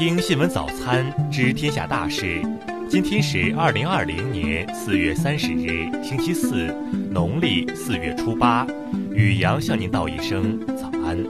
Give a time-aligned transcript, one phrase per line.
[0.00, 2.40] 听新闻早餐知天下大事。
[2.88, 6.74] 今天是二零二零年四月三十日，星期四，
[7.10, 8.66] 农历四月初八。
[9.12, 11.22] 雨阳向您道一声早安。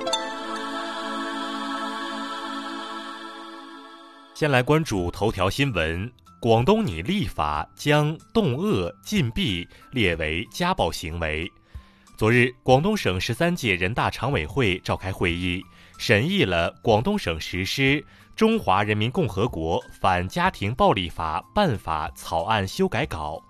[4.37, 6.09] 先来关注头条新闻：
[6.41, 11.51] 广东拟立法将动恶禁闭列为家暴行为。
[12.21, 15.65] 昨日，广东省十三届人大常委会召开会议，
[15.97, 17.99] 审议了广东省实施
[18.37, 23.43] 《中华人民共和国反家庭暴力法》办法草案修改稿。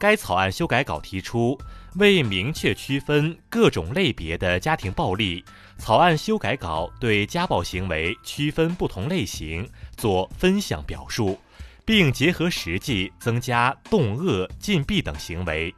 [0.00, 1.56] 该草案修改稿提出，
[1.94, 5.44] 为明确区分各种类别的家庭暴力，
[5.78, 9.64] 草案修改稿对家暴行为区分不同类型
[9.96, 11.38] 做分项表述，
[11.84, 15.72] 并结合实际增加动恶禁闭等行为。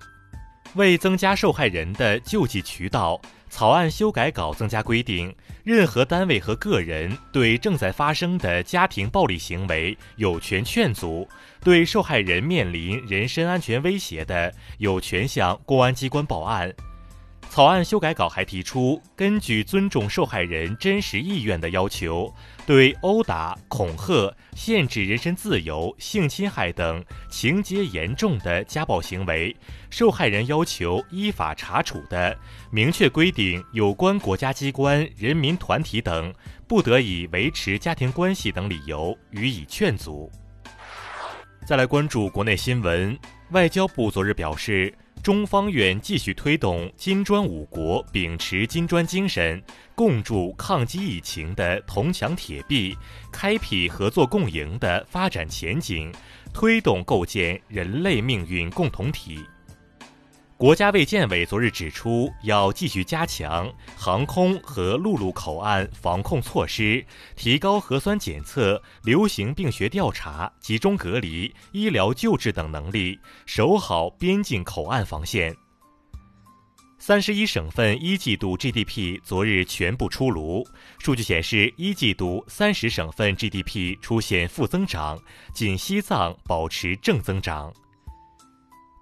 [0.75, 5.35] 为增加受害人的救济渠道，草案修改稿增加规定：
[5.65, 11.27] 任何单位和个人对正在发生的家庭暴力行为有权劝阻；
[11.63, 16.73] 对受害人面临人身安全威胁的，有权向公安机关报案。
[17.51, 22.33] 草案修改稿还提出，根据尊重受害人真实意愿的要求，
[22.65, 29.55] 对殴打、恐吓、限制人身自由、性侵害等情节严重的家暴行为，
[29.91, 32.39] 受害人要求依法查处的，
[32.71, 36.33] 明确规定有关国家机关、人民团体等
[36.69, 40.31] 不得以维持家庭关系等理由予以劝阻。
[41.67, 43.19] 再来关注国内新闻，
[43.51, 44.95] 外交部昨日表示。
[45.23, 49.63] 中方愿继续推动金砖五国秉持金砖精神，
[49.95, 52.97] 共筑抗击疫情的铜墙铁壁，
[53.31, 56.11] 开辟合作共赢的发展前景，
[56.55, 59.41] 推动构建人类命运共同体。
[60.61, 67.03] 国家卫健委昨日指出，要继续加强航空和陆路口岸防控措施，
[67.35, 75.57] 提高核酸检测、流行病学调查、集中隔离、医疗救治等能力，守好边境口岸防线。
[76.99, 80.63] 三十一省份一季度 GDP 昨日全部出炉，
[80.99, 85.19] 数据显示，一季度三十省份 GDP 出现负增长，
[85.55, 87.73] 仅西藏保持正增长。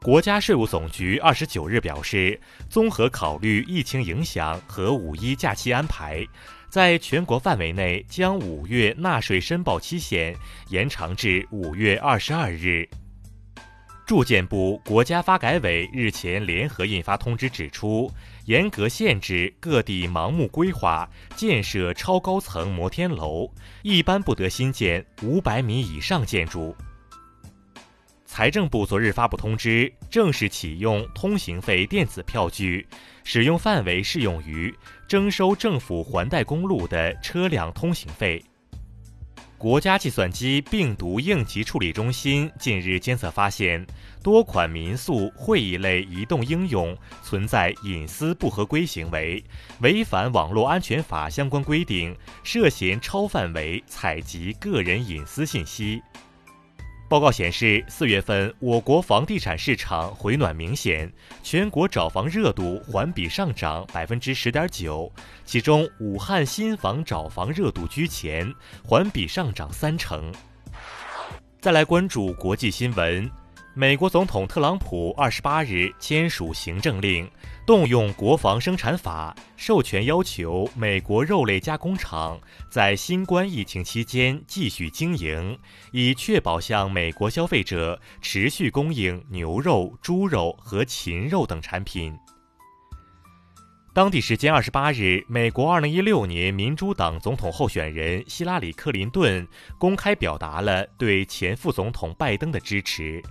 [0.00, 6.24] 国家税务总局二十九日表示，综合考虑疫情影响和五一假期安排，
[6.70, 10.34] 在全国范围内将五月纳税申报期限
[10.68, 12.88] 延长至五月二十二日。
[14.06, 18.10] 住建部、国家发改委日前联合印发通知，指出，
[18.46, 23.50] 严格限制各地盲目规划建设超高层摩天楼，
[23.82, 26.74] 一般不得新建五百米以上建筑。
[28.38, 32.86] 财政部昨日发布通知，正式启用通行费电子票据，
[33.24, 34.72] 使用范围适用于
[35.08, 38.40] 征收政府还贷公路的车辆通行费。
[39.58, 43.84] 国家计算机病毒应急处理中心近日监测发现，
[44.22, 49.42] 多款民宿会议类移动应用存在隐私不合规行为，
[49.80, 56.00] 违反网络安全法相关规定，涉嫌超范围采集个人隐私信息。
[57.08, 61.10] 报告显示，四月份我国房地产市场回暖明显，
[61.42, 65.10] 全国找房热度环比上涨百分之十点九，
[65.46, 68.52] 其中武汉新房找房热度居前，
[68.84, 70.30] 环比上涨三成。
[71.62, 73.30] 再来关注国际新闻。
[73.78, 77.30] 美国总统特朗普二十八日签署行政令，
[77.64, 85.56] 动用国防生产法，授权要求美国肉类加工厂在新冠疫情期间继续经营，
[85.92, 92.12] 以确保向美国消费者持续供应牛肉、猪肉和禽肉等产品。
[93.94, 99.46] 当地时间二十八日，美国二零一六年民主党总统候选人希拉里·克林顿
[99.78, 103.22] 公开表达了对前副总统拜登的支持。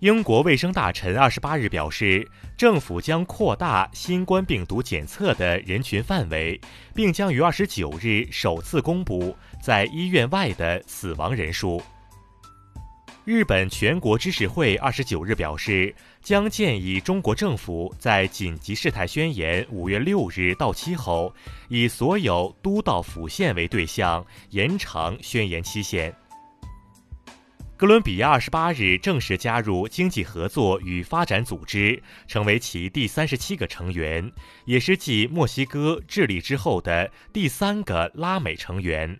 [0.00, 2.24] 英国卫生大臣二十八日表示，
[2.56, 6.60] 政府将扩大新冠病毒检测的人群范围，
[6.94, 11.82] 并将于二十九日首次公布在医院外的死亡人数。
[13.24, 15.92] 日本全国知事会二十九日表示，
[16.22, 21.34] 将建议中国政府在紧急事态宣言五月六日到期后，
[21.68, 26.14] 以所有都道府县为对象，延长宣言期限。
[27.78, 34.28] 哥伦比亚二十八日正式加入经济合作与发展组织，成为其第三十七个成员，
[34.64, 39.16] 也是继墨西哥、智利之后的第三个拉美成员。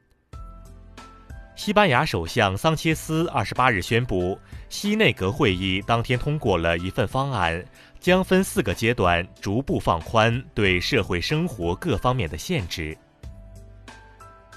[1.54, 4.36] 西班牙首相桑切斯二十八日宣布，
[4.68, 7.64] 西内阁会议当天通过了一份方案，
[8.00, 12.98] 将分四个阶段逐步放宽对社会生活各方面的限制。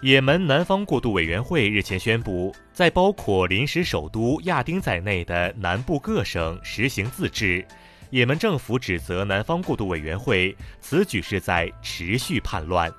[0.01, 7.63] 也门南方过渡委员会日前宣布，在包括临时首都亚丁在内的南部各省实行自治。
[8.09, 12.91] 也门政府指责南方过渡委员会此举是在持续叛乱。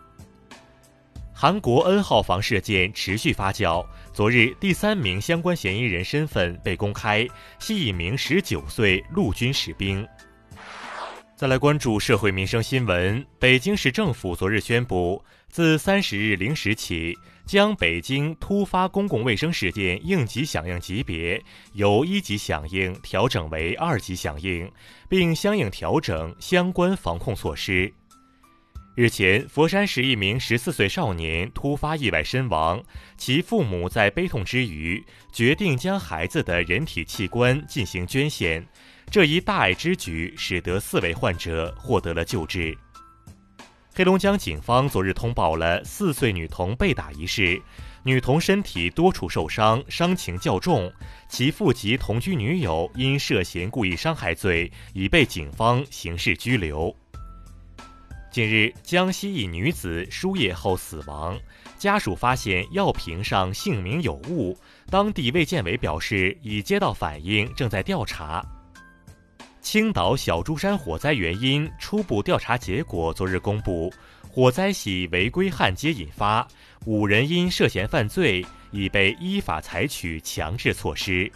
[1.35, 3.85] 韩国 N 号房事件持续发酵，
[4.15, 7.27] 昨日第三名相关嫌疑人身份被公开，
[7.59, 10.07] 系一名十九岁陆军士兵。
[11.43, 15.25] 再来关注社会民生新闻，北京市政府昨日宣布。
[15.49, 21.43] 自三十日零时起，将北京突发公共卫生事件应急响应级别
[21.73, 24.71] 由一级响应调整为二级响应，
[25.09, 27.93] 并相应调整相关防控措施。
[28.95, 32.83] 日前，佛山市一名十四岁少年突发意外身亡，
[33.17, 35.03] 其父母在悲痛之余，
[35.33, 38.67] 决定将孩子的人体器官进行捐献。
[39.11, 42.77] 这一大爱之举，使得四位患者获得了救治。
[43.95, 47.63] 黑龙江警方昨日通报了四岁女童被打一事，
[48.03, 50.93] 女童身体多处受伤，伤情较重，
[51.31, 56.95] 其父及同居女友因涉嫌故意伤害罪已被警方刑事拘留。
[58.33, 61.39] 近日，江西一女子输液后死亡，
[61.77, 64.59] 家属发现药瓶上姓名有误，
[64.89, 68.43] 当地卫健委表示已接到反映，正在调查。
[69.61, 73.93] 青岛小珠山火灾原因初步调查结果昨日公布，
[74.31, 76.49] 火灾系违规焊接引发，
[76.87, 81.31] 五人因涉嫌犯罪已被依法采取强制措施。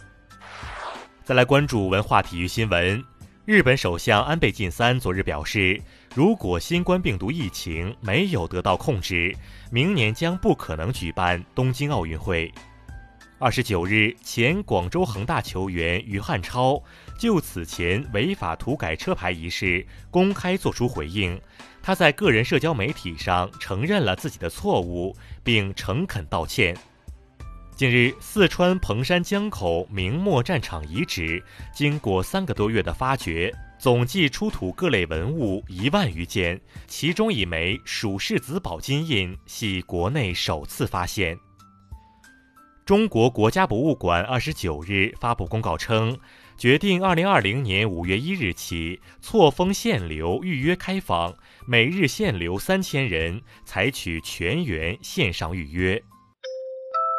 [1.23, 3.03] 再来关注文化体育新闻，
[3.47, 5.81] 日本首相安倍晋三昨日表示，
[6.13, 9.33] 如果新冠病毒疫情没有得到控制，
[9.71, 12.53] 明年将不可能举办东京奥运会。
[13.39, 16.83] 二十九日，前广州恒大球员于汉超
[17.17, 21.39] 就此前违法涂改车牌一事公开作出回应。
[21.81, 26.75] 他在个人社交媒体上承认了自己的错误，并诚恳道歉。
[27.77, 41.37] 近日，四川彭山江口明末战场遗址经过三个多月的发掘，总计出土各类文物一万余件，其中一枚蜀世子宝金印系国内首次发现。
[42.83, 46.17] 中国国家博物馆二十九日发布公告称，
[46.57, 51.31] 决定二零二零年五月一日起错峰限流预约开放，
[51.67, 56.01] 每日限流三千人，采取全员线上预约。